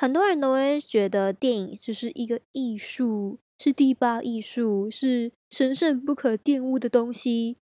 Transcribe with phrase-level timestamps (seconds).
[0.00, 7.58] 很多人都会觉得电影就是一个艺术，是第八艺术，是神圣不可玷污的东西。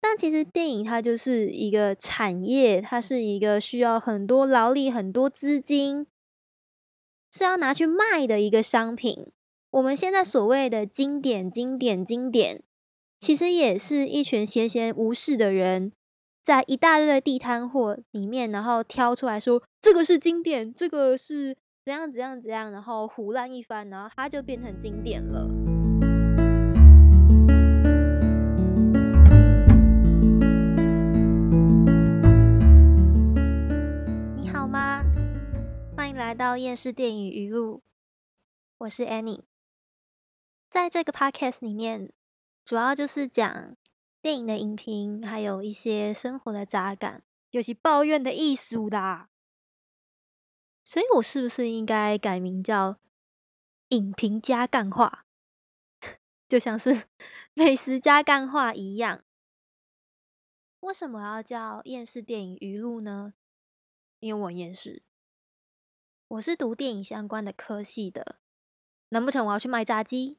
[0.00, 6.06] 但其实电影它就是一个产业，它是一个需要很多劳力、很多资金，
[7.30, 9.26] 是要拿去卖的一个商品。
[9.72, 12.62] 我们现在所谓的经典、经典、经典，
[13.20, 15.92] 其实也是一群闲闲无事的人，
[16.44, 21.56] 在一大堆的地摊货里面，然后挑出来说这个是经典，这个是
[21.86, 25.48] 怎样怎样怎样，然后胡乱一番，然后它就变成经典了。
[34.36, 35.02] 你好吗？
[35.96, 37.82] 欢迎来到夜市电影语录，
[38.76, 39.44] 我是 Annie。
[40.68, 42.12] 在这个 podcast 里面，
[42.66, 43.74] 主要就是讲
[44.24, 49.28] 电影的影评，还有一些生活的杂感，就是抱怨的艺术啦。
[50.82, 52.98] 所以我是不是应该改名叫
[53.88, 55.26] 影评加干话，
[56.48, 57.08] 就像是
[57.52, 59.22] 美食加干话一样？
[60.80, 63.34] 为什么要叫厌世电影语录呢？
[64.20, 65.02] 因为我厌世，
[66.28, 68.38] 我是读电影相关的科系的，
[69.10, 70.38] 难不成我要去卖炸鸡？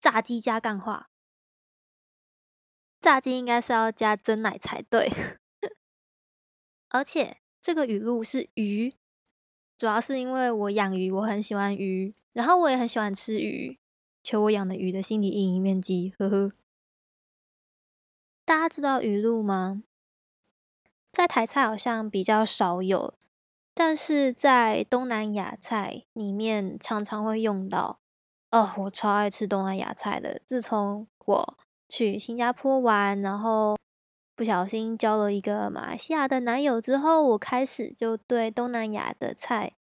[0.00, 1.10] 炸鸡加干话，
[3.02, 5.10] 炸鸡应该是要加真奶才对。
[6.88, 8.94] 而且这个语录是鱼，
[9.76, 13.80] 主要是因为我养鱼，我很喜欢鱼，然后我也很喜欢吃鱼，
[14.22, 16.52] 求我养的鱼的心理阴影面积，呵呵。
[18.44, 19.82] 大家知道鱼露吗？
[21.10, 23.14] 在台菜好像比较少有，
[23.74, 27.98] 但是在东南亚菜里面常常会用到。
[28.50, 30.40] 哦，我超爱吃东南亚菜的。
[30.46, 31.58] 自从我
[31.92, 33.76] 去新加坡玩，然后
[34.34, 39.74] 不小心交了一个马来西亚的男友之后，我开始就对东南亚的菜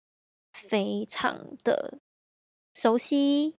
[0.53, 2.01] 非常的
[2.75, 3.55] 熟悉，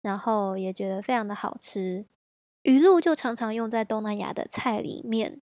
[0.00, 2.04] 然后也觉得非常的好吃。
[2.62, 5.40] 鱼露就常常用在东南亚的菜里面。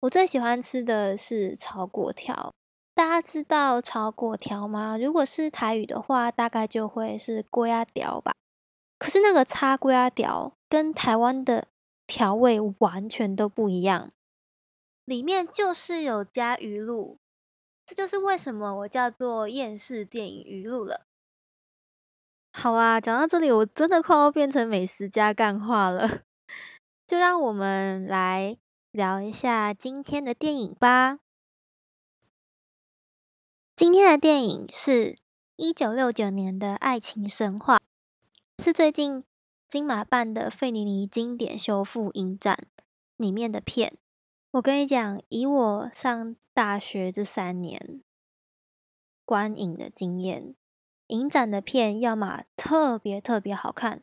[0.00, 2.52] 我最喜欢吃的是炒粿条。
[2.94, 4.98] 大家知道炒粿条吗？
[4.98, 8.32] 如果是台语的话，大概就会是锅鸭条吧。
[8.98, 11.68] 可是那个叉龟啊条跟台湾的
[12.12, 14.10] 调味完全都不一样，
[15.06, 17.16] 里面就是有加鱼露，
[17.86, 21.06] 这就是为什么我叫做厌世电影鱼露了。
[22.52, 26.20] 好啦，讲到这里，我真的快要变成美食家干话了，
[27.08, 28.58] 就让我们来
[28.90, 31.20] 聊一下今天的电影吧。
[33.74, 35.16] 今天的电影是
[35.56, 37.78] 一九六九年的爱情神话。
[38.62, 39.24] 是最近
[39.72, 42.68] 金马办的费尼尼经典修复影展
[43.16, 43.96] 里面的片。
[44.50, 48.02] 我跟你讲，以我上大学这三年
[49.24, 50.54] 观影的经验，
[51.06, 54.02] 影展的片要么特别特别好看，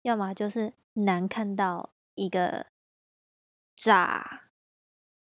[0.00, 2.68] 要么就是难看到一个
[3.76, 4.44] 炸。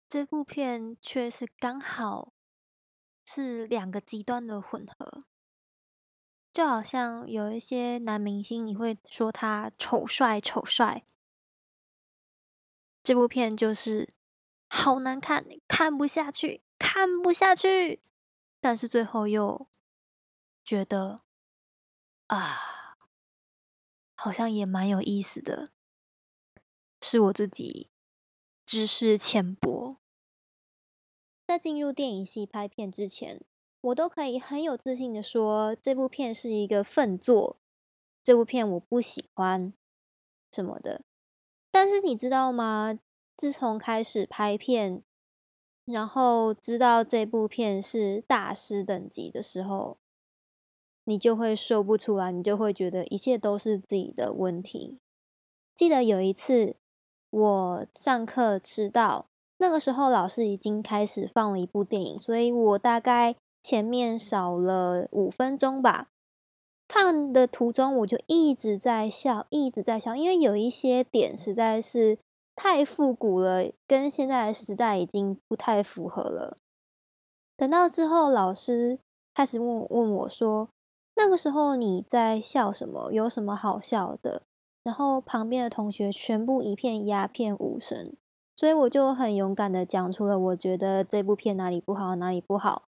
[0.09, 2.33] 这部片却是刚好
[3.23, 5.25] 是两个极端的混合。
[6.53, 11.03] 就好像有一些男明星，你会说他丑帅丑帅。
[13.01, 14.13] 这部片就是
[14.69, 18.03] 好难看，看不下去，看不下去。
[18.61, 19.67] 但是最后又
[20.63, 21.21] 觉得
[22.27, 22.97] 啊，
[24.15, 25.69] 好像也蛮有意思的。
[27.01, 27.89] 是我自己
[28.65, 29.97] 知识浅薄，
[31.47, 33.43] 在进入电影系拍片之前。
[33.83, 37.57] 我都可以很有自信的说，这部片是一个粪作，
[38.23, 39.73] 这部片我不喜欢
[40.53, 41.01] 什么的。
[41.69, 42.97] 但是你知道吗？
[43.35, 45.03] 自从开始拍片，
[45.83, 49.97] 然后知道这部片是大师等级的时候，
[51.03, 54.99] 你就会说不出来，你就会觉得一切都是自己的问题。
[55.75, 56.77] 记得有一次
[57.29, 59.27] 我上课迟到，
[59.57, 63.35] 那个时候老师已经开始放了一部电影，所以我大概。
[63.63, 66.09] 前面少了五分钟吧，
[66.87, 72.19] 看的途中我就一直在笑，一直在笑，因为有一些点实在是
[72.55, 76.57] 太复古了，跟现在的时代已经不太符合了。
[77.55, 78.99] 等到之后，老师
[79.33, 80.67] 开始问问我说
[81.15, 83.13] ：“那个时候你在笑什么？
[83.13, 84.43] 有什么好笑的？”
[84.83, 88.13] 然后旁边的同学全部一片鸦片无声，
[88.57, 92.83] 所以我就很勇敢的讲出了我觉得这部片哪里不好，哪里不好。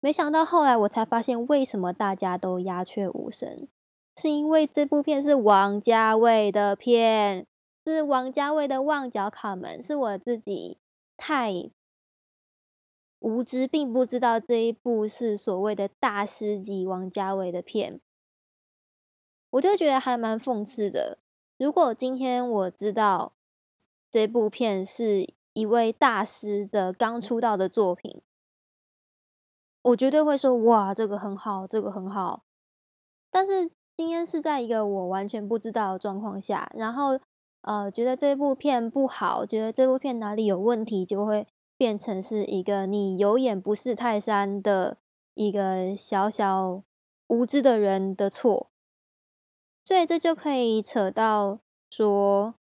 [0.00, 3.68] 没想到后来我才发现，为什么大家都鸦雀无声，
[4.16, 7.46] 是因为这部片是王家卫的片，
[7.84, 10.78] 是王家卫的《旺角卡门》，是我自己
[11.18, 11.70] 太
[13.18, 18.00] 无知，并不知道这一部是所谓的大师级王家卫的片，
[19.50, 21.18] 我就觉得还蛮讽刺的。
[21.58, 23.34] 如果今天我知道
[24.10, 28.22] 这部片是一位大师的刚出道的作品，
[29.82, 32.44] 我绝对会说：“哇，这个很好，这个很好。”
[33.30, 37.18] 但是今天是在一个我完全不知道的状况下，然后
[37.62, 41.46] 呃，觉得这部片不好，觉得这部片哪里有问题，就会
[41.76, 44.98] 变成是一个你有眼不识泰山的
[45.34, 46.82] 一个小小
[47.28, 48.70] 无知的人的错。
[49.84, 51.60] 所以这就可以扯到
[51.90, 52.54] 说，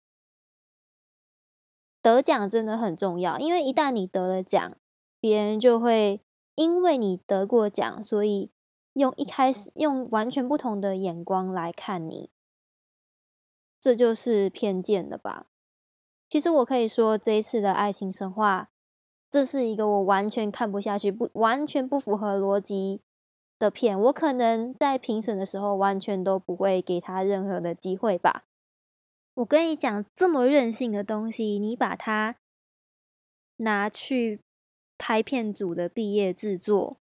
[2.00, 4.76] 得奖真的很重要，因为一旦你得了奖，
[5.20, 6.20] 别人就会
[6.58, 8.50] 因为你得过奖，所以。
[8.94, 12.30] 用一开始用完全不同的眼光来看你，
[13.80, 15.46] 这就是偏见了吧？
[16.28, 18.70] 其实我可以说，这一次的爱情神话，
[19.30, 23.02] 这是一个我完全看不下去、不完全不符合逻辑
[23.56, 24.00] 的片。
[24.00, 28.46] 我可能在评审的时候，完全都不会给他任何的机会吧。
[29.34, 32.34] 我跟你讲，这么任性的东西，你把它
[33.58, 34.40] 拿去
[34.98, 36.98] 拍片组的毕业制作。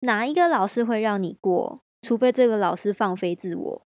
[0.00, 1.82] 哪一个老师会让你过？
[2.02, 3.86] 除非这个老师放飞自我。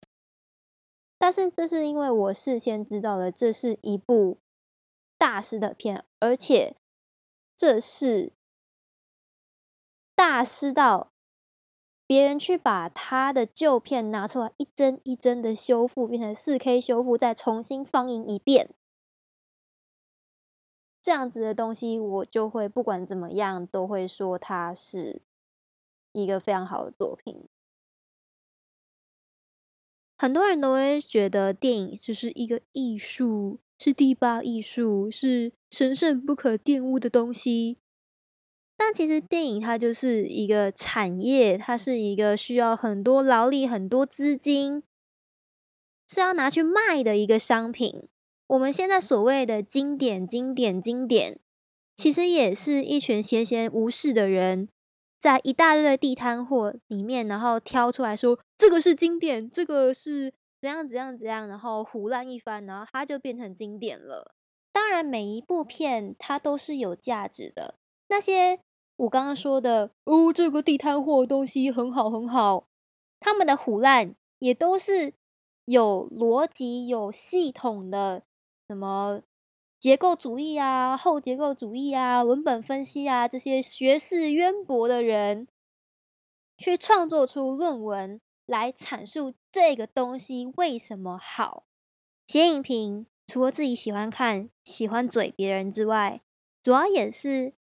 [1.18, 4.40] 但是这是因为我事先知道了，这是一部
[5.18, 6.76] 大师的片，而且
[7.56, 8.34] 这是
[10.14, 11.14] 大师到
[12.06, 18.76] 别人去把他的旧片拿出来一帧一帧的修复，变成四 K 修复，再重新放映一遍，
[21.04, 25.22] 这样子的东西，我就会不管怎么样都会说它是。
[26.16, 27.50] 一个非常好的作品，
[30.16, 37.80] 很多人都会觉得电影就是一个艺术，是第八艺术，是神圣不可玷污的东西。
[38.78, 44.84] 但其实电影它就是一个产业，它是一个需要很多劳力、很多资金，
[46.08, 48.08] 是要拿去卖的一个商品。
[48.54, 51.40] 我们现在所谓的经典、经典、经典，
[51.96, 54.70] 其实也是一群闲闲无事的人。
[55.20, 64.36] 在一大堆的地摊货里面，然后挑出来说这个是经典，这个是怎样怎样怎样，然后胡乱一番，然后它就变成经典了。
[64.72, 67.74] 当然，每一部片它都是有价值的。
[68.10, 68.60] 那些
[68.98, 72.68] 我刚刚说的哦，这个地摊货东西很好很好，
[73.20, 75.16] 他们的胡乱也都是
[75.66, 78.22] 有逻辑、有系统的，
[78.68, 79.22] 什么？
[79.80, 85.46] 结构主义啊，后结构主义啊，文本分析啊，这些学识渊博的人，
[86.58, 91.66] 去创作出论文来阐述这个东西为什么好。
[92.28, 96.22] 写影评，除了自己喜欢看、喜欢嘴别人之外，
[96.64, 97.54] 主要也是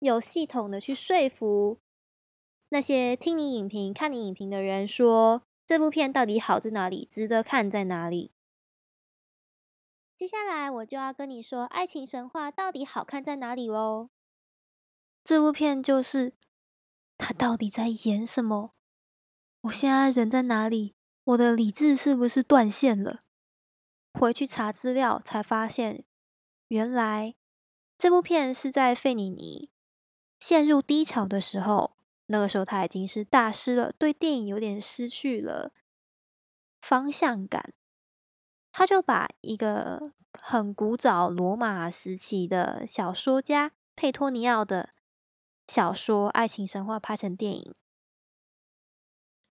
[0.00, 1.78] 有系统的去说服
[2.68, 8.32] 那些听你影评、看你影评的人，说这部片到底好在哪里，值得看在哪里。
[10.20, 14.10] 接下来我就要跟你说，《爱情神话》到底好看在哪里喽？
[15.24, 16.34] 这部片就是
[17.16, 18.74] 他到底在演什么？
[19.62, 20.94] 我现在人在哪里？
[21.24, 23.20] 我的理智是不是断线了？
[24.12, 26.04] 回去查资料才发现，
[26.68, 27.34] 原来
[27.96, 29.70] 这部片是在费尼尼
[30.38, 31.96] 陷入低潮的时候，
[32.26, 35.72] 那个时候他已经是大师了，对电影有点失去了
[36.82, 37.72] 方向感。
[38.80, 40.10] 他就把一个
[40.40, 44.88] 很古早罗马时期的小说家佩托尼奥的
[45.68, 47.74] 小说《爱情神话》拍成电影。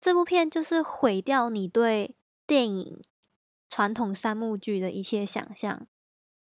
[0.02, 2.16] 这部片就是毁掉你对
[2.48, 3.04] 电影
[3.70, 5.86] 传统三幕剧的一切想象，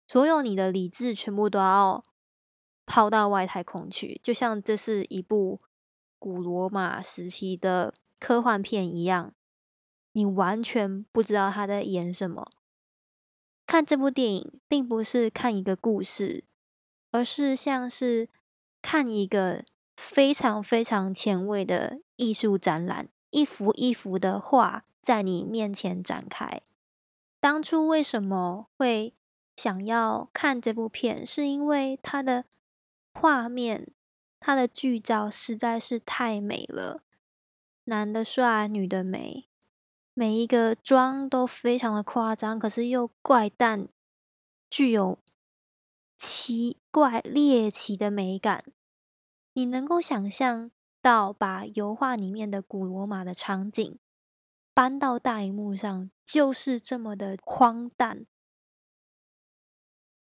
[0.07, 2.03] 所有你的理智全部都要
[2.87, 5.61] 抛到外太空去，就像这是一部
[6.17, 9.35] 古罗马时期的科幻片一样，
[10.13, 12.49] 你完全不知道他在演什么。
[13.69, 16.43] 看这部电影，并不是看一个故事，
[17.11, 18.27] 而是像是
[18.81, 19.63] 看一个
[19.95, 26.63] 非常非常前卫的艺术展览，一幅一幅的画在你面前展开。
[27.39, 29.13] 当初为什么会
[29.55, 32.45] 想要看这部片，是因为它的
[33.13, 33.91] 画面、
[34.39, 37.03] 它的剧照实在是太美了，
[37.83, 39.48] 男的帅，女的美。
[40.19, 43.87] 每一个妆都非常的夸张，可是又怪诞，
[44.69, 45.17] 具有
[46.17, 48.65] 奇怪猎奇的美感。
[49.53, 50.71] 你能够想象
[51.01, 53.97] 到把油画里面的古罗马的场景
[54.73, 58.25] 搬到大荧幕上，就是这么的荒诞。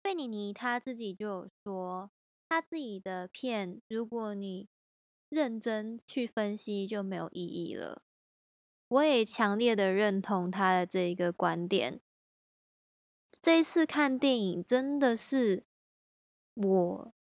[0.02, 2.10] 贝尼尼他自己就有说，
[2.50, 4.68] 他自己的片，如果你
[5.30, 8.02] 认真去分析就没有意义了。
[8.88, 12.00] 我也强烈的认同他的这一个观点。
[13.42, 15.64] 这一次看电影真的是
[16.54, 17.14] 我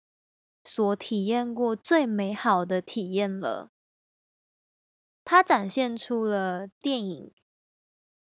[0.65, 3.71] 所体验过最美好的体验了。
[5.25, 7.33] 它展现出了电影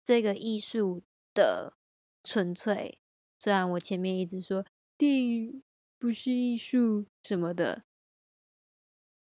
[0.04, 1.76] 这个艺术的
[2.24, 3.00] 纯粹。
[3.38, 4.66] 虽然我前面一直说
[4.98, 5.62] 电影
[5.98, 7.84] 不是艺术什么的，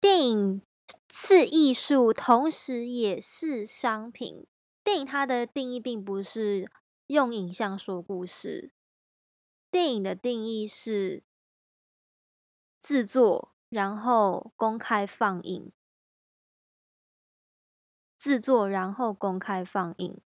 [0.00, 0.62] 电影
[1.11, 4.47] 是艺术，同时也是商品。
[4.83, 6.71] 电影它的定义并不是
[7.09, 8.73] 用影像说故事，
[9.71, 11.23] 电影的定义是
[12.80, 15.73] 制作，然后公开放映。
[18.16, 20.21] 制作，然后公开放映，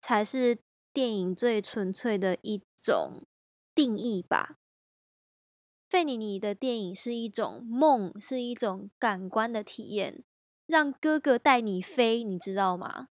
[0.00, 0.58] 才是
[0.92, 3.26] 电影最纯粹的一种
[3.74, 4.61] 定义吧。
[5.92, 10.24] 费尼尼的电影是一种梦，是一种感官的体验，
[10.64, 13.10] 让哥哥带你飞，你知道吗？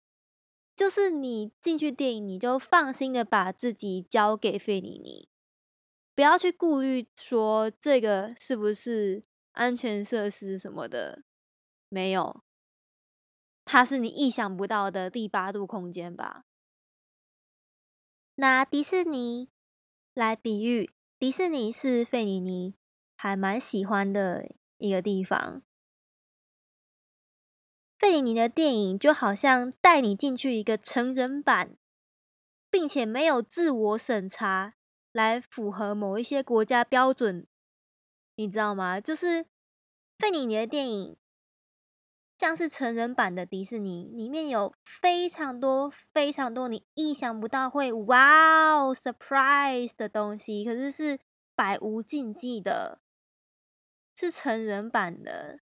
[0.75, 5.29] 就是你进去电影，你就放心的把自己交给费尼尼，
[6.15, 11.25] 不要去顾虑说这个是不是安全设施什么的，
[11.91, 12.43] 没有。
[13.67, 16.47] 它是你意想不到的第八度空间吧？
[18.37, 19.51] 拿迪士尼
[20.15, 20.91] 来比喻，
[21.23, 22.75] 迪士尼是费尼尼
[23.15, 25.63] 还蛮喜欢的一个地方。
[27.97, 31.77] 费尼尼的电影就好像带你进去一个成人版，
[32.69, 34.75] 并且没有自我审查
[35.13, 37.47] 来符合某一些国家标准，
[38.35, 39.01] 你知道吗？
[39.01, 39.47] 就是
[40.19, 41.17] 费尼尼的电影。
[42.43, 51.21] 像是成人版的迪士尼，里面有非常多、非常多你意想不到会哇哦 surprise 的东西，可是是
[51.55, 53.01] 百无禁忌的，
[54.17, 55.61] 是成人版的，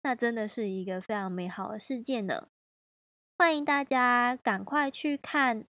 [0.00, 2.48] 那真的是一个非常美好的世界呢。
[3.36, 5.66] 欢迎大家赶快去看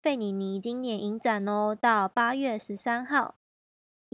[0.00, 3.34] 费尼尼今年影展哦，到八月十三号。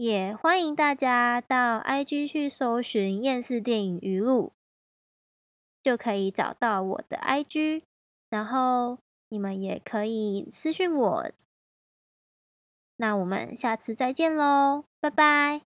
[0.01, 4.51] 也欢迎大家到 IG 去搜寻“厌世电影语录”，
[5.83, 7.83] 就可以找到我的 IG，
[8.27, 8.97] 然后
[9.29, 11.31] 你们也可以私信我。
[12.95, 15.70] 那我们下次再见喽，拜拜。